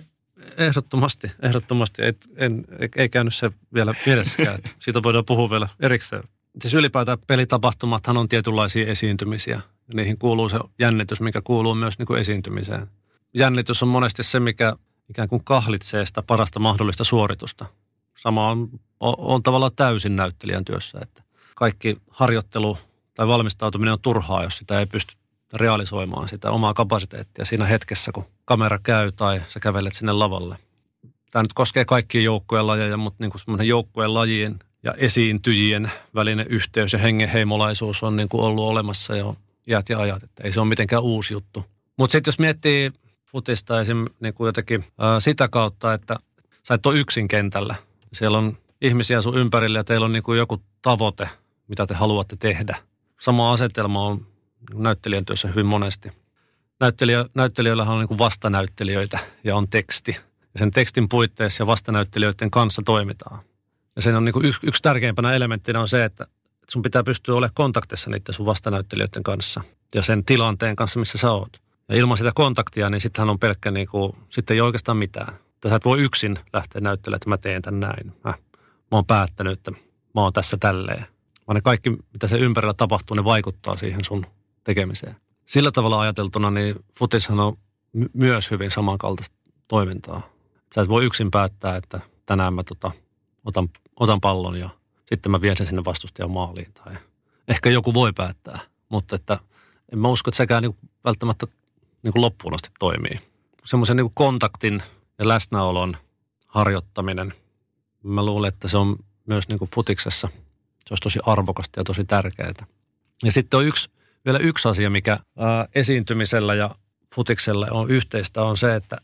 [0.57, 2.01] ehdottomasti, ehdottomasti.
[2.01, 6.23] Ei, en, ei käynyt se vielä mielessäkään, että siitä voidaan puhua vielä erikseen.
[6.61, 9.61] Siis ylipäätään pelitapahtumathan on tietynlaisia esiintymisiä.
[9.93, 12.87] Niihin kuuluu se jännitys, mikä kuuluu myös niin kuin esiintymiseen.
[13.33, 14.75] Jännitys on monesti se, mikä
[15.09, 17.65] ikään kuin kahlitsee sitä parasta mahdollista suoritusta.
[18.17, 18.69] Sama on,
[19.03, 21.23] on, tavallaan täysin näyttelijän työssä, että
[21.55, 22.77] kaikki harjoittelu
[23.13, 25.15] tai valmistautuminen on turhaa, jos sitä ei pysty
[25.53, 30.57] realisoimaan sitä omaa kapasiteettia siinä hetkessä, kun kamera käy tai sä kävelet sinne lavalle.
[31.31, 36.47] Tämä nyt koskee kaikkia joukkueen lajeja, mutta niin kuin semmoinen joukkueen lajien ja esiintyjien välinen
[36.49, 39.35] yhteys ja hengenheimolaisuus on niin kuin ollut olemassa jo
[39.67, 41.65] iät ja ajat, että ei se ole mitenkään uusi juttu.
[41.97, 42.91] Mutta sitten jos miettii
[43.25, 44.05] futista esim.
[44.19, 46.15] Niin kuin jotenkin ää, sitä kautta, että
[46.67, 47.75] sä et ole yksin kentällä.
[48.13, 51.29] Siellä on ihmisiä sun ympärillä ja teillä on niin kuin joku tavoite,
[51.67, 52.77] mitä te haluatte tehdä.
[53.19, 54.25] Sama asetelma on
[54.73, 56.11] näyttelijän työssä hyvin monesti.
[56.79, 60.11] Näyttelijä, näyttelijöillähän on niin kuin vastanäyttelijöitä ja on teksti.
[60.53, 63.39] Ja sen tekstin puitteissa ja vastanäyttelijöiden kanssa toimitaan.
[63.95, 66.27] Ja sen on niin kuin yksi, yksi tärkeimpänä elementtinä on se, että
[66.69, 69.61] sun pitää pystyä olemaan kontaktissa niiden sun vastanäyttelijöiden kanssa
[69.95, 71.61] ja sen tilanteen kanssa, missä sä oot.
[71.89, 75.33] Ja ilman sitä kontaktia, niin sittenhän on pelkkä, niin kuin, sitten ei oikeastaan mitään.
[75.55, 78.13] Että sä et voi yksin lähteä näyttelemään, että mä teen tämän näin.
[78.23, 78.33] Mä,
[78.93, 79.71] mä oon päättänyt, että
[80.15, 81.05] mä oon tässä tälleen.
[81.47, 84.25] Vaan ne kaikki, mitä se ympärillä tapahtuu, ne vaikuttaa siihen sun
[84.63, 85.15] tekemiseen.
[85.45, 87.57] Sillä tavalla ajateltuna, niin futishan on
[87.93, 89.35] my- myös hyvin samankaltaista
[89.67, 90.21] toimintaa.
[90.75, 92.91] Sä et voi yksin päättää, että tänään mä tota,
[93.45, 94.69] otan, otan pallon ja
[95.05, 96.73] sitten mä vien sen sinne vastustajan maaliin.
[96.73, 96.93] Tai
[97.47, 99.39] ehkä joku voi päättää, mutta että
[99.93, 101.47] en mä usko, että sekään niin välttämättä
[102.03, 103.19] niin loppuun asti toimii.
[103.65, 104.83] Semmoisen niin kontaktin
[105.19, 105.97] ja läsnäolon
[106.47, 107.33] harjoittaminen,
[108.03, 110.27] mä luulen, että se on myös niin futiksessa,
[110.87, 112.53] se olisi tosi arvokasta ja tosi tärkeää.
[113.23, 113.89] Ja sitten on yksi,
[114.25, 116.75] vielä yksi asia, mikä ää, esiintymisellä ja
[117.15, 118.97] futiksella on yhteistä, on se, että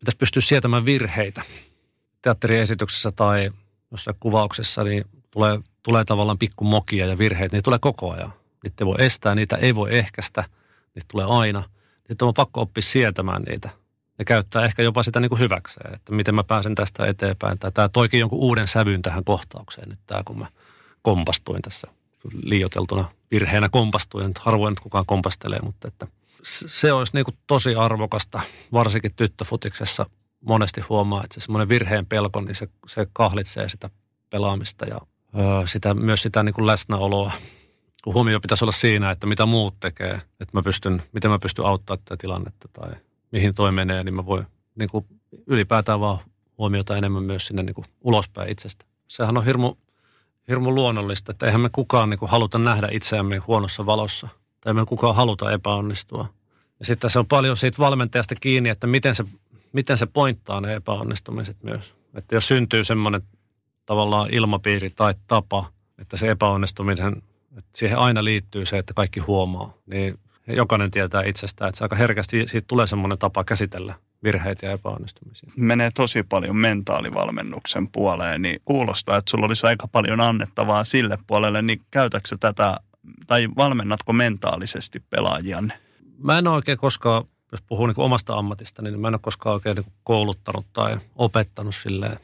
[0.00, 1.42] pitäisi pystyä sietämään virheitä
[2.22, 3.50] teatteriesityksessä tai
[3.90, 8.32] jossain kuvauksessa, niin tulee, tulee tavallaan pikkumokia ja virheitä, niin tulee koko ajan.
[8.62, 10.44] niitä ei voi estää, niitä ei voi ehkäistä,
[10.94, 11.62] niitä tulee aina.
[12.08, 13.70] Sitten on pakko oppia sietämään niitä
[14.18, 17.58] ja käyttää ehkä jopa sitä niin kuin hyväkseen, että miten mä pääsen tästä eteenpäin.
[17.58, 20.46] Tai tämä toikin jonkun uuden sävyn tähän kohtaukseen nyt tämä, kun mä
[21.02, 21.86] kompastuin tässä
[22.42, 24.26] liioteltuna virheenä kompastuin.
[24.28, 26.06] Nyt harvoin nyt kukaan kompastelee, mutta että
[26.42, 28.40] se olisi niin kuin tosi arvokasta,
[28.72, 30.06] varsinkin tyttöfutiksessa
[30.40, 33.90] monesti huomaa, että se semmoinen virheen pelko, niin se, se kahlitsee sitä
[34.30, 35.00] pelaamista ja
[35.38, 37.32] öö, sitä, myös sitä niin kuin läsnäoloa.
[38.04, 41.64] Kun huomio pitäisi olla siinä, että mitä muut tekee, että mä pystyn, miten mä pystyn
[41.64, 42.90] auttamaan tätä tilannetta tai
[43.32, 45.06] mihin toi menee, niin mä voin niin kuin
[45.46, 46.18] ylipäätään vaan
[46.58, 48.84] huomiota enemmän myös sinne niin kuin ulospäin itsestä.
[49.08, 49.74] Sehän on hirmu,
[50.48, 54.28] hirmu luonnollista, että eihän me kukaan niin kuin haluta nähdä itseämme huonossa valossa.
[54.60, 56.28] Tai me kukaan haluta epäonnistua.
[56.78, 59.24] Ja sitten se on paljon siitä valmentajasta kiinni, että miten se,
[59.72, 61.94] miten se pointtaa ne epäonnistumiset myös.
[62.14, 63.22] Että jos syntyy semmoinen
[63.86, 67.22] tavallaan ilmapiiri tai tapa, että se epäonnistumisen,
[67.58, 71.96] että siihen aina liittyy se, että kaikki huomaa, niin jokainen tietää itsestään, että se aika
[71.96, 75.50] herkästi siitä tulee semmoinen tapa käsitellä virheitä ja epäonnistumisia.
[75.56, 81.62] Menee tosi paljon mentaalivalmennuksen puoleen, niin kuulostaa, että sulla olisi aika paljon annettavaa sille puolelle,
[81.62, 82.76] niin käytätkö tätä
[83.26, 85.78] tai valmennatko mentaalisesti pelaajianne?
[86.18, 89.76] Mä en oikein koskaan, jos puhuu niin omasta ammatista, niin mä en ole koskaan oikein
[89.76, 92.18] niin kouluttanut tai opettanut silleen.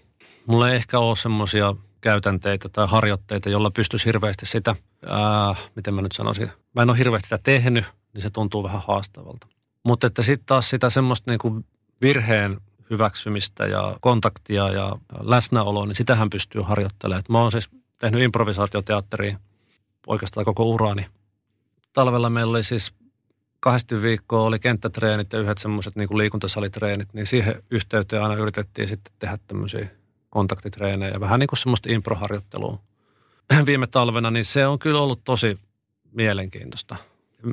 [0.46, 6.02] Mulla ei ehkä ole semmoisia käytänteitä tai harjoitteita, jolla pystyisi hirveästi sitä, ää, miten mä
[6.02, 9.46] nyt sanoisin, mä en ole hirveästi sitä tehnyt, niin se tuntuu vähän haastavalta.
[9.84, 11.64] Mutta että sitten taas sitä semmoista niin kuin
[12.02, 17.20] virheen hyväksymistä ja kontaktia ja läsnäoloa, niin sitähän pystyy harjoittelemaan.
[17.20, 19.38] Et mä oon siis tehnyt improvisaatioteatteria
[20.06, 21.06] oikeastaan koko urani.
[21.92, 22.92] Talvella meillä oli siis
[23.60, 29.12] kahdesti viikkoa oli kenttätreenit ja yhdet semmoiset niin liikuntasalitreenit, niin siihen yhteyteen aina yritettiin sitten
[29.18, 29.88] tehdä tämmöisiä
[30.30, 32.78] kontaktitreenejä, vähän niin kuin semmoista improharjoittelua.
[33.66, 35.58] Viime talvena, niin se on kyllä ollut tosi
[36.12, 36.96] mielenkiintoista.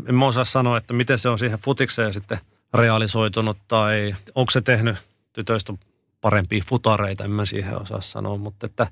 [0.07, 2.39] En mä osaa sanoa, että miten se on siihen futikseen sitten
[2.73, 4.95] realisoitunut tai onko se tehnyt
[5.33, 5.73] tytöistä
[6.21, 8.87] parempia futareita, en mä siihen osaa sanoa, mutta, että,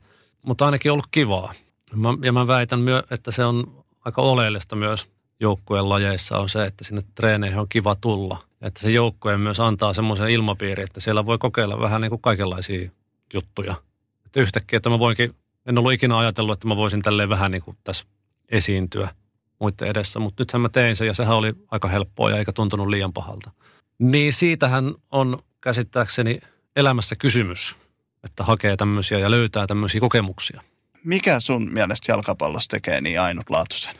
[0.45, 1.53] mutta ainakin ollut kivaa.
[1.95, 5.07] Mä, ja mä väitän myös, että se on aika oleellista myös
[5.39, 8.39] joukkueen lajeissa on se, että sinne treeneihin on kiva tulla.
[8.61, 12.89] Että se joukkue myös antaa semmoisen ilmapiiri, että siellä voi kokeilla vähän niin kuin kaikenlaisia
[13.33, 13.75] juttuja.
[14.25, 17.61] Että yhtäkkiä, että mä voinkin, en ollut ikinä ajatellut, että mä voisin tälleen vähän niin
[17.61, 18.05] kuin tässä
[18.49, 19.09] esiintyä
[19.59, 22.87] muiden edessä, mutta nythän mä tein sen ja sehän oli aika helppoa ja eikä tuntunut
[22.87, 23.51] liian pahalta.
[23.99, 26.39] Niin siitähän on käsittääkseni
[26.75, 27.75] elämässä kysymys,
[28.23, 30.61] että hakee tämmöisiä ja löytää tämmöisiä kokemuksia.
[31.03, 33.95] Mikä sun mielestä jalkapallossa tekee niin ainutlaatuisen?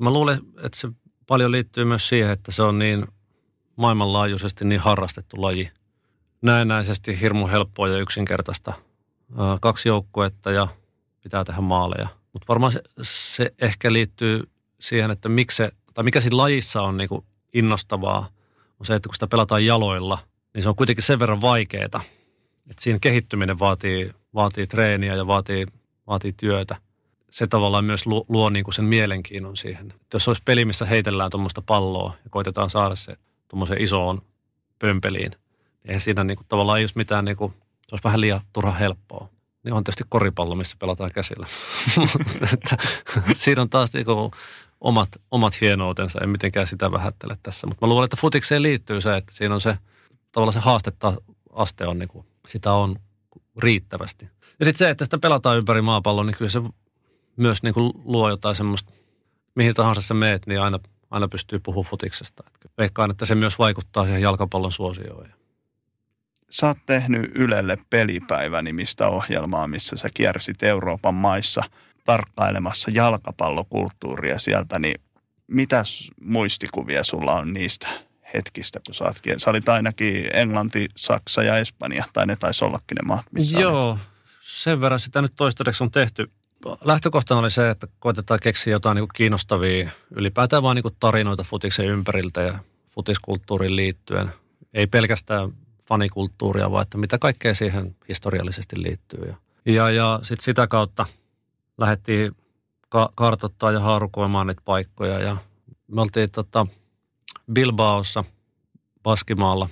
[0.00, 0.88] Mä luulen, että se
[1.26, 3.06] paljon liittyy myös siihen, että se on niin
[3.76, 5.70] maailmanlaajuisesti niin harrastettu laji.
[6.42, 8.72] Näennäisesti hirmu helppoa ja yksinkertaista.
[9.60, 10.68] Kaksi joukkuetta ja
[11.22, 12.08] pitää tehdä maaleja.
[12.32, 14.42] Mutta varmaan se, se, ehkä liittyy
[14.82, 18.28] siihen, että miksi se, tai mikä siinä lajissa on niinku innostavaa,
[18.80, 20.18] on se, että kun sitä pelataan jaloilla,
[20.54, 22.00] niin se on kuitenkin sen verran vaikeaa, että
[22.80, 25.66] siinä kehittyminen vaatii, vaatii treeniä ja vaatii,
[26.06, 26.76] vaatii työtä–
[27.32, 29.86] se tavallaan myös luo, luo niin kuin sen mielenkiinnon siihen.
[29.90, 33.16] Että jos olisi peli, missä heitellään tuommoista palloa ja koitetaan saada se
[33.48, 34.22] tuommoiseen isoon
[34.78, 35.40] pömpeliin, niin
[35.84, 38.72] eihän siinä niin kuin, tavallaan ei olisi mitään, niin kuin, se olisi vähän liian turha
[38.72, 39.28] helppoa.
[39.64, 41.46] Niin on tietysti koripallo, missä pelataan käsillä.
[43.34, 44.30] siinä on taas niin kuin,
[44.82, 47.66] omat, omat hienoutensa, en mitenkään sitä vähättele tässä.
[47.66, 49.78] Mutta mä luulen, että futikseen liittyy se, että siinä on se,
[50.32, 51.12] tavallaan se haastetta
[51.52, 52.96] aste on, niin kuin, sitä on
[53.58, 54.28] riittävästi.
[54.58, 56.62] Ja sitten se, että sitä pelataan ympäri maapallon, niin kyllä se
[57.36, 58.92] myös niin kuin luo jotain semmoista,
[59.54, 60.78] mihin tahansa sä meet, niin aina,
[61.10, 62.44] aina pystyy puhumaan futiksesta.
[62.78, 65.28] Veikkaan, että se myös vaikuttaa siihen jalkapallon suosioon.
[66.50, 71.62] Sä oot tehnyt Ylelle pelipäivä-nimistä ohjelmaa, missä sä kiersit Euroopan maissa
[72.04, 75.00] tarkkailemassa jalkapallokulttuuria sieltä, niin
[75.46, 75.84] mitä
[76.20, 77.88] muistikuvia sulla on niistä
[78.34, 82.94] hetkistä, kun sä, oot, sä olit ainakin Englanti, Saksa ja Espanja, tai ne taisi ollakin
[82.94, 84.00] ne maat, missä Joo, olit.
[84.42, 86.30] sen verran sitä nyt toistaiseksi on tehty
[86.84, 92.40] lähtökohtana oli se, että koitetaan keksiä jotain niin kiinnostavia, ylipäätään vaan niin tarinoita futiksen ympäriltä
[92.40, 92.58] ja
[92.94, 94.32] futiskulttuuriin liittyen.
[94.74, 95.52] Ei pelkästään
[95.88, 99.24] fanikulttuuria, vaan että mitä kaikkea siihen historiallisesti liittyy.
[99.26, 99.36] Ja,
[99.72, 101.06] ja, ja sitten sitä kautta
[101.78, 102.36] lähdettiin
[102.88, 105.18] ka- kartoittaa ja haarukoimaan niitä paikkoja.
[105.18, 105.36] Ja
[105.86, 106.66] me oltiin tota
[107.52, 108.24] Bilbaossa,
[109.02, 109.68] Baskimaalla,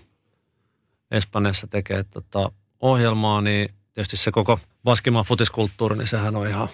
[1.11, 6.69] Espanjassa tekee tota ohjelmaa, niin tietysti se koko Baskimaan futiskulttuuri, niin sehän on ihan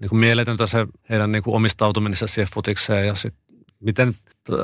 [0.00, 3.34] niin kuin mieletöntä se heidän niin kuin omistautumisessa siihen futikseen ja sit
[3.80, 4.14] miten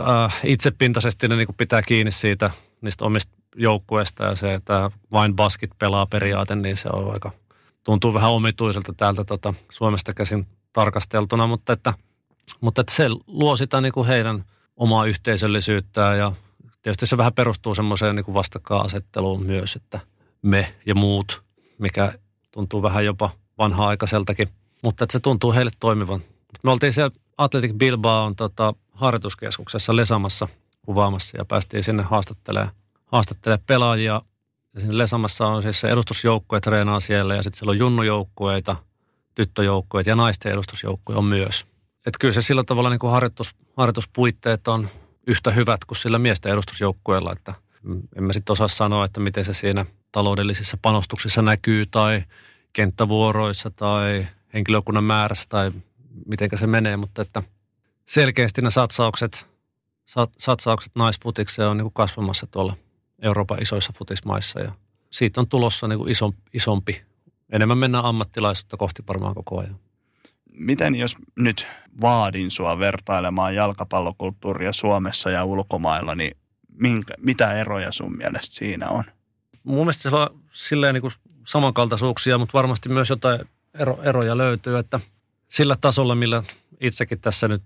[0.08, 5.36] äh, itsepintaisesti ne niin kuin pitää kiinni siitä niistä omista joukkueista ja se, että vain
[5.36, 7.32] baskit pelaa periaate, niin se on aika,
[7.84, 11.94] tuntuu vähän omituiselta täältä tota, Suomesta käsin tarkasteltuna, mutta että
[12.60, 14.44] Mutta että se luo sitä niin kuin heidän
[14.76, 16.32] omaa yhteisöllisyyttään ja
[16.82, 20.00] tietysti se vähän perustuu semmoiseen niin vastakkainasetteluun myös, että
[20.42, 21.42] me ja muut,
[21.78, 22.12] mikä
[22.50, 24.48] tuntuu vähän jopa vanha-aikaiseltakin,
[24.82, 26.20] mutta että se tuntuu heille toimivan.
[26.62, 30.48] Me oltiin siellä Atletic Bilbao tota, harjoituskeskuksessa Lesamassa
[30.82, 32.74] kuvaamassa ja päästiin sinne haastattelemaan,
[33.06, 34.22] haastattelemaan pelaajia.
[34.74, 38.76] Lesamassa on siis se edustusjoukkue treenaa siellä ja sitten siellä on junnujoukkueita,
[39.34, 41.66] tyttöjoukkueita ja naisten edustusjoukkueita on myös.
[42.06, 44.88] Että kyllä se sillä tavalla niin kuin harjoitus, harjoituspuitteet on
[45.26, 47.54] yhtä hyvät kuin sillä miesten edustusjoukkueella, että
[48.16, 52.24] en mä sitten osaa sanoa, että miten se siinä taloudellisissa panostuksissa näkyy tai
[52.72, 55.72] kenttävuoroissa tai henkilökunnan määrässä tai
[56.26, 57.42] miten se menee, mutta että
[58.06, 59.46] selkeästi ne satsaukset,
[60.38, 62.76] satsaukset naisfutikseen on niin kasvamassa tuolla
[63.22, 64.72] Euroopan isoissa futismaissa ja
[65.10, 66.14] siitä on tulossa niin kuin
[66.54, 67.02] isompi.
[67.52, 69.78] Enemmän mennään ammattilaisuutta kohti varmaan koko ajan
[70.60, 71.66] miten jos nyt
[72.00, 76.36] vaadin sua vertailemaan jalkapallokulttuuria Suomessa ja ulkomailla, niin
[76.72, 79.04] minkä, mitä eroja sun mielestä siinä on?
[79.64, 81.12] Mun mielestä se on silleen niin kuin
[81.46, 83.40] samankaltaisuuksia, mutta varmasti myös jotain
[83.78, 85.00] ero, eroja löytyy, että
[85.48, 86.42] sillä tasolla, millä
[86.80, 87.62] itsekin tässä nyt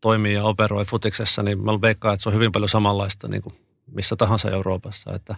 [0.00, 3.54] toimii ja operoi futiksessa, niin mä veikkaan, että se on hyvin paljon samanlaista niin kuin
[3.92, 5.36] missä tahansa Euroopassa, että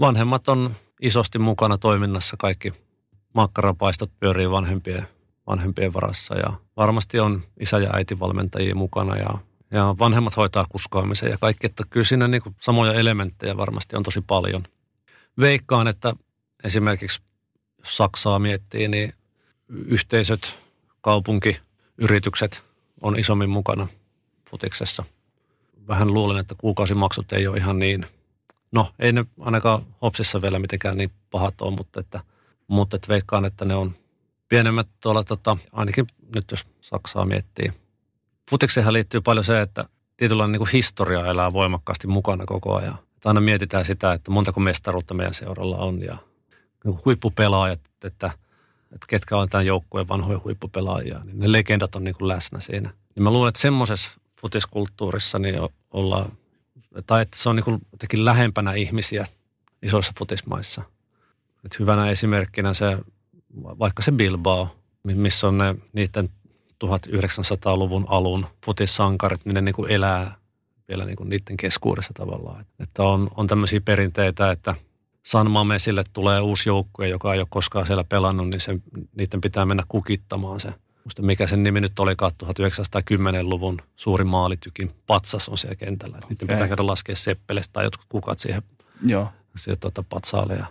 [0.00, 2.72] vanhemmat on isosti mukana toiminnassa, kaikki
[3.34, 5.08] makkarapaistot pyörii vanhempien
[5.48, 9.38] vanhempien varassa ja varmasti on isä- ja äitivalmentajia mukana ja,
[9.70, 14.20] ja vanhemmat hoitaa kuskaamisen ja kaikki, että kyllä siinä niin samoja elementtejä varmasti on tosi
[14.20, 14.62] paljon.
[15.40, 16.14] Veikkaan, että
[16.64, 17.20] esimerkiksi
[17.84, 19.12] Saksaa miettii, niin
[19.68, 20.58] yhteisöt,
[21.00, 21.60] kaupunki,
[21.98, 22.62] yritykset
[23.00, 23.88] on isommin mukana
[24.50, 25.04] futiksessa.
[25.88, 28.06] Vähän luulen, että kuukausimaksut ei ole ihan niin,
[28.72, 32.20] no ei ne ainakaan Hopsissa vielä mitenkään niin pahat ole, mutta että,
[32.68, 33.94] mutta että veikkaan, että ne on
[34.48, 37.72] pienemmät tuolla, tota, ainakin nyt jos Saksaa miettii.
[38.50, 39.84] Futikseenhan liittyy paljon se, että
[40.16, 42.94] tietynlainen niin kuin historia elää voimakkaasti mukana koko ajan.
[43.16, 46.16] Että aina mietitään sitä, että montako mestaruutta meidän seuralla on ja
[46.84, 48.30] niin huippupelaajat, että,
[48.92, 52.90] että ketkä on tämän joukkueen vanhoja huippupelaajia, niin ne legendat on niin kuin läsnä siinä.
[53.14, 55.54] Niin mä luulen, että semmoisessa futiskulttuurissa niin
[55.90, 56.32] ollaan,
[57.06, 59.26] tai että se on niin kuin jotenkin lähempänä ihmisiä
[59.82, 60.82] isoissa futismaissa.
[61.64, 62.98] Että hyvänä esimerkkinä se
[63.54, 64.68] vaikka se Bilbao,
[65.02, 66.28] missä on ne niiden
[66.84, 70.36] 1900-luvun alun futissankarit, niin ne niin kuin elää
[70.88, 72.66] vielä niin kuin niiden keskuudessa tavallaan.
[72.80, 74.74] Että on, on tämmöisiä perinteitä, että
[75.22, 78.78] San Mamesille tulee uusi joukkue, joka ei ole koskaan siellä pelannut, niin se,
[79.16, 80.72] niiden pitää mennä kukittamaan se.
[81.08, 86.16] Musta mikä sen nimi nyt oli 1910-luvun suuri maalitykin patsas on siellä kentällä.
[86.16, 86.28] Okay.
[86.30, 88.62] Niiden pitää käydä laskea seppelestä tai jotkut kukat siihen,
[89.06, 89.28] Joo.
[89.56, 90.66] siihen tuota, patsaalle ja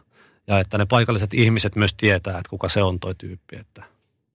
[0.47, 3.83] ja että ne paikalliset ihmiset myös tietää, että kuka se on toi tyyppi, että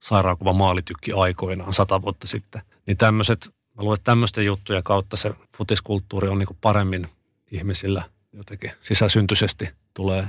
[0.00, 2.62] sairaankuva maalitykki aikoinaan sata vuotta sitten.
[2.86, 7.08] Niin tämmöiset, mä luulen, että tämmöisten juttuja kautta se futiskulttuuri on niin paremmin
[7.50, 10.28] ihmisillä jotenkin sisäsyntyisesti tulee.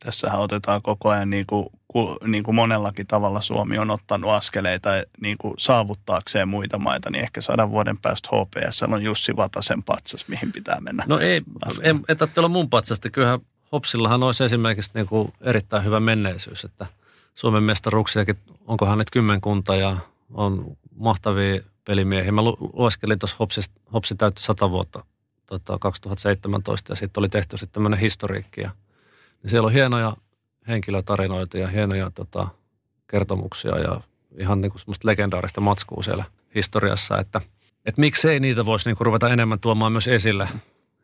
[0.00, 1.66] Tässähän otetaan koko ajan niin kuin,
[2.26, 7.40] niin kuin monellakin tavalla Suomi on ottanut askeleita niin kuin saavuttaakseen muita maita, niin ehkä
[7.40, 11.04] sadan vuoden päästä HPS on Jussi Vatasen patsas, mihin pitää mennä.
[11.06, 11.42] No ei,
[11.82, 13.10] ei, ei tarvitse olla mun patsasta.
[13.10, 13.40] Kyllähän
[13.72, 16.86] Hopsillahan olisi esimerkiksi niin kuin erittäin hyvä menneisyys, että
[17.34, 19.96] Suomen mestaruuksiakin, onkohan nyt kymmenkunta ja
[20.34, 22.32] on mahtavia pelimiehiä.
[22.32, 23.60] Mä lueskelin tuossa Hopsi,
[23.92, 25.04] Hopsi täytti 100 vuotta
[25.46, 28.60] tota, 2017 ja sitten oli tehty sitten tämmöinen historiikki.
[28.60, 28.70] Ja,
[29.42, 30.16] niin siellä on hienoja
[30.70, 32.48] henkilötarinoita ja hienoja tota,
[33.10, 34.00] kertomuksia ja
[34.38, 37.40] ihan niin kuin semmoista legendaarista matskua siellä historiassa, että,
[37.86, 40.48] että miksei niitä voisi niin kuin ruveta enemmän tuomaan myös esille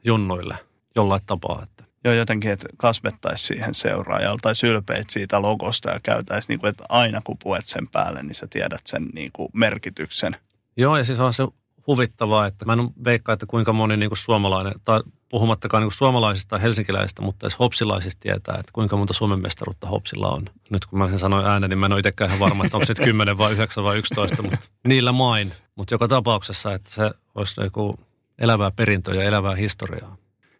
[0.04, 0.56] junnuille
[0.96, 1.62] jollain tapaa.
[1.62, 6.70] Että jo jotenkin, että kasvettaisiin siihen seuraajalla tai sylpeit siitä logosta ja käytäisiin, niin kuin,
[6.70, 10.36] että aina kun puet sen päälle, niin sä tiedät sen niin kuin merkityksen.
[10.76, 11.46] Joo, ja siis on se
[11.86, 15.96] huvittavaa, että mä en veikkaa, että kuinka moni niin kuin suomalainen, tai puhumattakaan niin kuin
[15.96, 20.44] suomalaisista tai helsinkiläisistä, mutta edes hopsilaisista tietää, että kuinka monta Suomen mestaruutta hopsilla on.
[20.70, 22.86] Nyt kun mä sen sanoin ääneen, niin mä en ole itsekään ihan varma, että onko
[22.86, 25.52] se 10 vai 9 vai 11, mutta niillä main.
[25.76, 27.98] Mutta joka tapauksessa, että se olisi joku
[28.38, 30.16] elävää perintöä ja elävää historiaa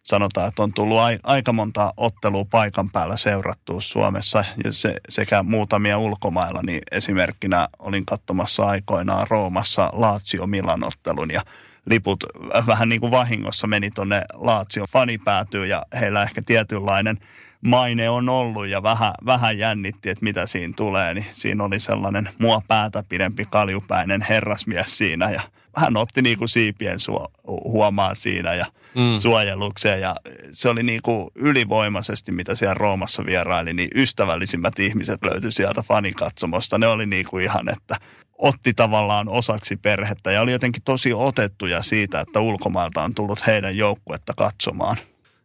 [0.07, 5.97] sanotaan, että on tullut aika monta ottelua paikan päällä seurattua Suomessa ja se, sekä muutamia
[5.97, 11.41] ulkomailla, niin esimerkkinä olin katsomassa aikoinaan Roomassa Lazio Milan ottelun ja
[11.85, 12.23] liput
[12.67, 14.85] vähän niin kuin vahingossa meni tuonne Lazio.
[14.89, 17.17] Fanipäätyy ja heillä ehkä tietynlainen
[17.61, 22.29] maine on ollut ja vähän, vähän jännitti, että mitä siinä tulee, niin siinä oli sellainen
[22.39, 25.41] mua päätä pidempi kaljupäinen herrasmies siinä ja
[25.77, 29.19] hän otti niin kuin siipien suo, huomaa siinä ja mm.
[29.19, 30.15] suojelukseen ja
[30.51, 36.77] se oli niin kuin ylivoimaisesti, mitä siellä Roomassa vieraili, niin ystävällisimmät ihmiset löytyi sieltä fanikatsomosta.
[36.77, 37.99] Ne oli niin kuin ihan, että
[38.37, 43.77] otti tavallaan osaksi perhettä ja oli jotenkin tosi otettuja siitä, että ulkomailta on tullut heidän
[43.77, 44.97] joukkuetta katsomaan.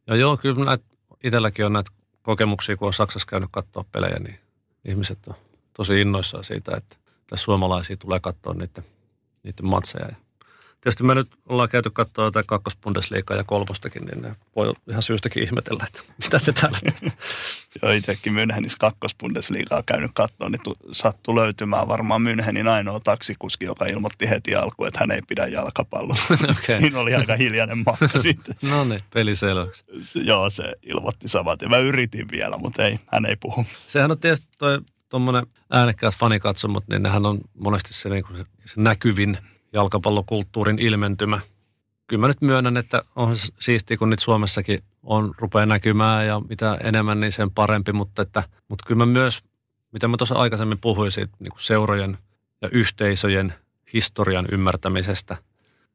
[0.07, 0.85] Ja joo, kyllä näitä,
[1.25, 1.91] itselläkin on näitä
[2.23, 4.39] kokemuksia, kun on Saksassa käynyt katsoa pelejä, niin
[4.85, 5.35] ihmiset on
[5.77, 8.85] tosi innoissaan siitä, että tässä suomalaisia tulee katsoa niiden,
[9.43, 10.07] niiden matseja.
[10.09, 10.17] Ja
[10.83, 15.43] tietysti me nyt ollaan käyty katsoa jotain kakkosbundesliigaa ja kolmostakin, niin ne voi ihan syystäkin
[15.43, 16.79] ihmetellä, että mitä te täällä
[17.83, 20.61] Joo, itsekin Münchenissä kakkosbundesliigaa käynyt katsoa, niin
[20.93, 26.17] sattui löytymään varmaan Münchenin ainoa taksikuski, joka ilmoitti heti alkuun, että hän ei pidä jalkapalloa.
[26.31, 26.79] okay.
[26.81, 28.55] Siinä oli aika hiljainen matka sitten.
[28.63, 29.85] no niin, peli selväksi.
[30.15, 31.63] Joo, se ilmoitti samat.
[31.63, 33.67] Ja mä yritin vielä, mutta ei, hän ei puhu.
[33.87, 38.45] Sehän on tietysti toi tuommoinen äänekkäät fanikatsomut, niin nehän on monesti se, niin se, se
[38.77, 39.39] näkyvin–
[39.73, 41.41] jalkapallokulttuurin ilmentymä.
[42.07, 46.79] Kyllä mä nyt myönnän, että on siistiä, kun nyt Suomessakin on, rupeaa näkymään ja mitä
[46.85, 49.43] enemmän, niin sen parempi, mutta, että, mutta kyllä mä myös,
[49.93, 52.19] mitä mä tuossa aikaisemmin puhuin siitä niin kuin seurojen
[52.63, 53.55] ja yhteisöjen
[53.93, 55.37] historian ymmärtämisestä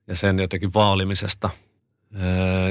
[0.07, 1.49] ja sen jotenkin vaalimisesta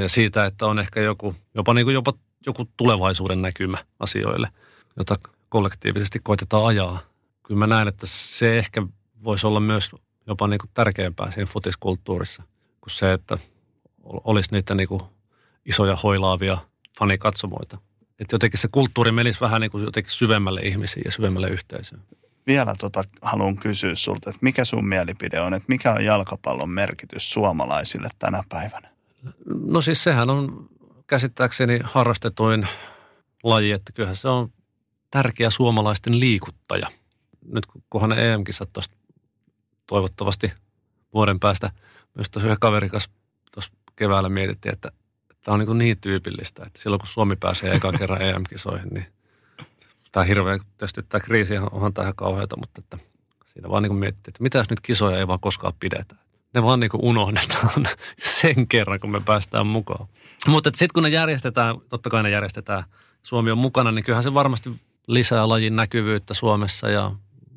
[0.01, 2.13] ja siitä, että on ehkä joku, jopa, niin kuin jopa
[2.47, 4.49] joku tulevaisuuden näkymä asioille,
[4.97, 5.15] jota
[5.49, 6.99] kollektiivisesti koitetaan ajaa.
[7.43, 8.83] Kyllä mä näen, että se ehkä
[9.27, 9.91] voisi olla myös
[10.27, 12.43] jopa niin kuin tärkeämpää siinä futiskulttuurissa
[12.81, 13.39] kuin se, että
[14.03, 15.01] olisi niitä niin kuin
[15.67, 16.59] isoja hoilaavia
[16.99, 17.79] fanikatsomoita.
[18.19, 22.03] Että jotenkin se kulttuuri menisi vähän niin kuin jotenkin syvemmälle ihmisiin ja syvemmälle yhteisöön.
[22.47, 27.31] Vielä tota haluan kysyä sulta, että mikä sun mielipide on, että mikä on jalkapallon merkitys
[27.31, 28.89] suomalaisille tänä päivänä?
[29.67, 30.69] No siis sehän on
[31.07, 32.69] käsittääkseni harrastetuin
[33.43, 34.53] laji, että kyllähän se on
[35.11, 36.89] tärkeä suomalaisten liikuttaja.
[37.53, 38.96] Nyt kunhan ne EM-kisat tuosta
[39.87, 40.53] toivottavasti
[41.15, 41.71] vuoden päästä
[42.15, 43.11] myös tuossa yhden kaverin kanssa
[43.55, 44.93] tuossa keväällä mietittiin, että
[45.45, 49.07] tämä on niin, niin tyypillistä, että silloin kun Suomi pääsee ekan kerran EM-kisoihin, niin
[50.13, 52.99] tämä hirveä, tietysti tämä kriisi onhan tämä ihan kauheata, mutta että
[53.47, 56.15] siinä vaan niin mietittiin, että mitä jos nyt kisoja ei vaan koskaan pidetä.
[56.55, 57.87] Ne vaan niin unohdetaan
[58.41, 60.09] sen kerran, kun me päästään mukaan.
[60.47, 62.85] Mutta sitten kun ne järjestetään, totta kai ne järjestetään,
[63.23, 67.13] Suomi on mukana, niin kyllähän se varmasti lisää lajin näkyvyyttä Suomessa ja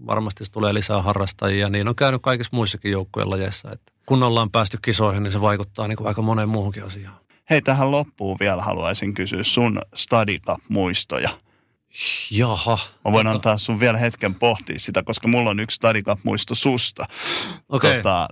[0.07, 1.69] varmasti se tulee lisää harrastajia.
[1.69, 3.71] Niin on käynyt kaikissa muissakin joukkojen lajeissa.
[3.71, 7.19] Että kun ollaan päästy kisoihin, niin se vaikuttaa niin kuin aika moneen muuhunkin asiaan.
[7.49, 11.29] Hei, tähän loppuun vielä haluaisin kysyä sun Stadika-muistoja.
[12.31, 12.77] Jaha.
[13.05, 17.05] Mä voin antaa sun vielä hetken pohtia sitä, koska mulla on yksi Stadika-muisto susta.
[17.69, 17.95] Okay.
[17.95, 18.27] Tota,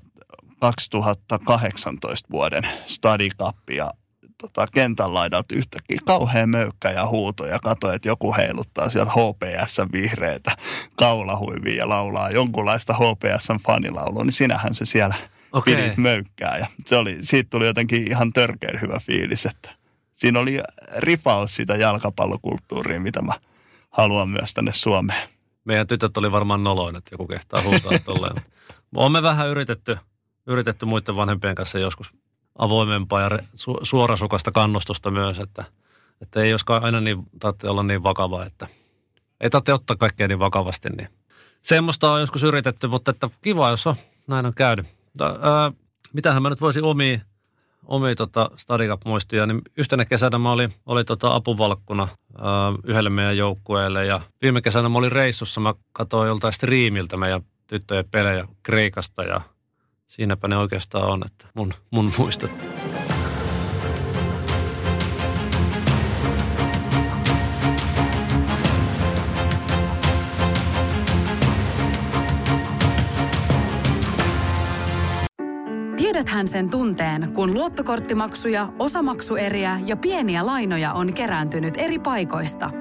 [0.59, 3.91] 2018 vuoden Stadikappi ja
[4.37, 10.57] tota, kentän laidalta yhtäkkiä kauhean möykkä ja huuto ja katsoin, että joku heiluttaa sieltä HPS-vihreitä
[10.95, 15.15] kaulahuivia ja laulaa jonkunlaista HPS-fanilaulua, niin sinähän se siellä
[15.51, 15.75] okay.
[15.75, 16.57] pidit möykkää.
[16.57, 19.71] Ja se oli, siitä tuli jotenkin ihan törkeän hyvä fiilis, että
[20.13, 20.59] siinä oli
[20.97, 23.33] rifaus sitä jalkapallokulttuuria, mitä mä
[23.89, 25.29] haluan myös tänne Suomeen.
[25.65, 28.35] Meidän tytöt oli varmaan noloin, että joku kehtaa huutaa tolleen.
[28.95, 29.97] Olemme vähän yritetty,
[30.47, 32.11] yritetty muiden vanhempien kanssa joskus
[32.57, 35.63] avoimempaa ja su- suorasukasta kannustusta myös, että,
[36.21, 38.67] että ei joskaan aina niin tarvitse olla niin vakava, että
[39.41, 40.89] ei tarvitse ottaa kaikkea niin vakavasti.
[40.89, 41.09] Niin.
[41.61, 43.95] Semmoista on joskus yritetty, mutta että kiva, jos on,
[44.27, 44.85] näin on käynyt.
[45.21, 45.71] ää,
[46.13, 47.19] mitähän mä nyt voisin omia,
[47.85, 54.05] omia tota Stadicap-muistia, niin yhtenä kesänä mä olin, olin tota apuvalkkuna ää, yhdelle meidän joukkueelle
[54.05, 59.41] ja viime kesänä mä olin reissussa, mä katsoin joltain striimiltä meidän tyttöjen pelejä Kreikasta ja
[60.07, 62.51] siinäpä ne oikeastaan on, että mun, mun muistot.
[75.97, 82.71] Tiedäthän sen tunteen, kun luottokorttimaksuja, osamaksueriä ja pieniä lainoja on kerääntynyt eri paikoista.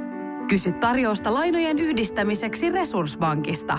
[0.48, 3.78] Kysy tarjousta lainojen yhdistämiseksi Resurssbankista.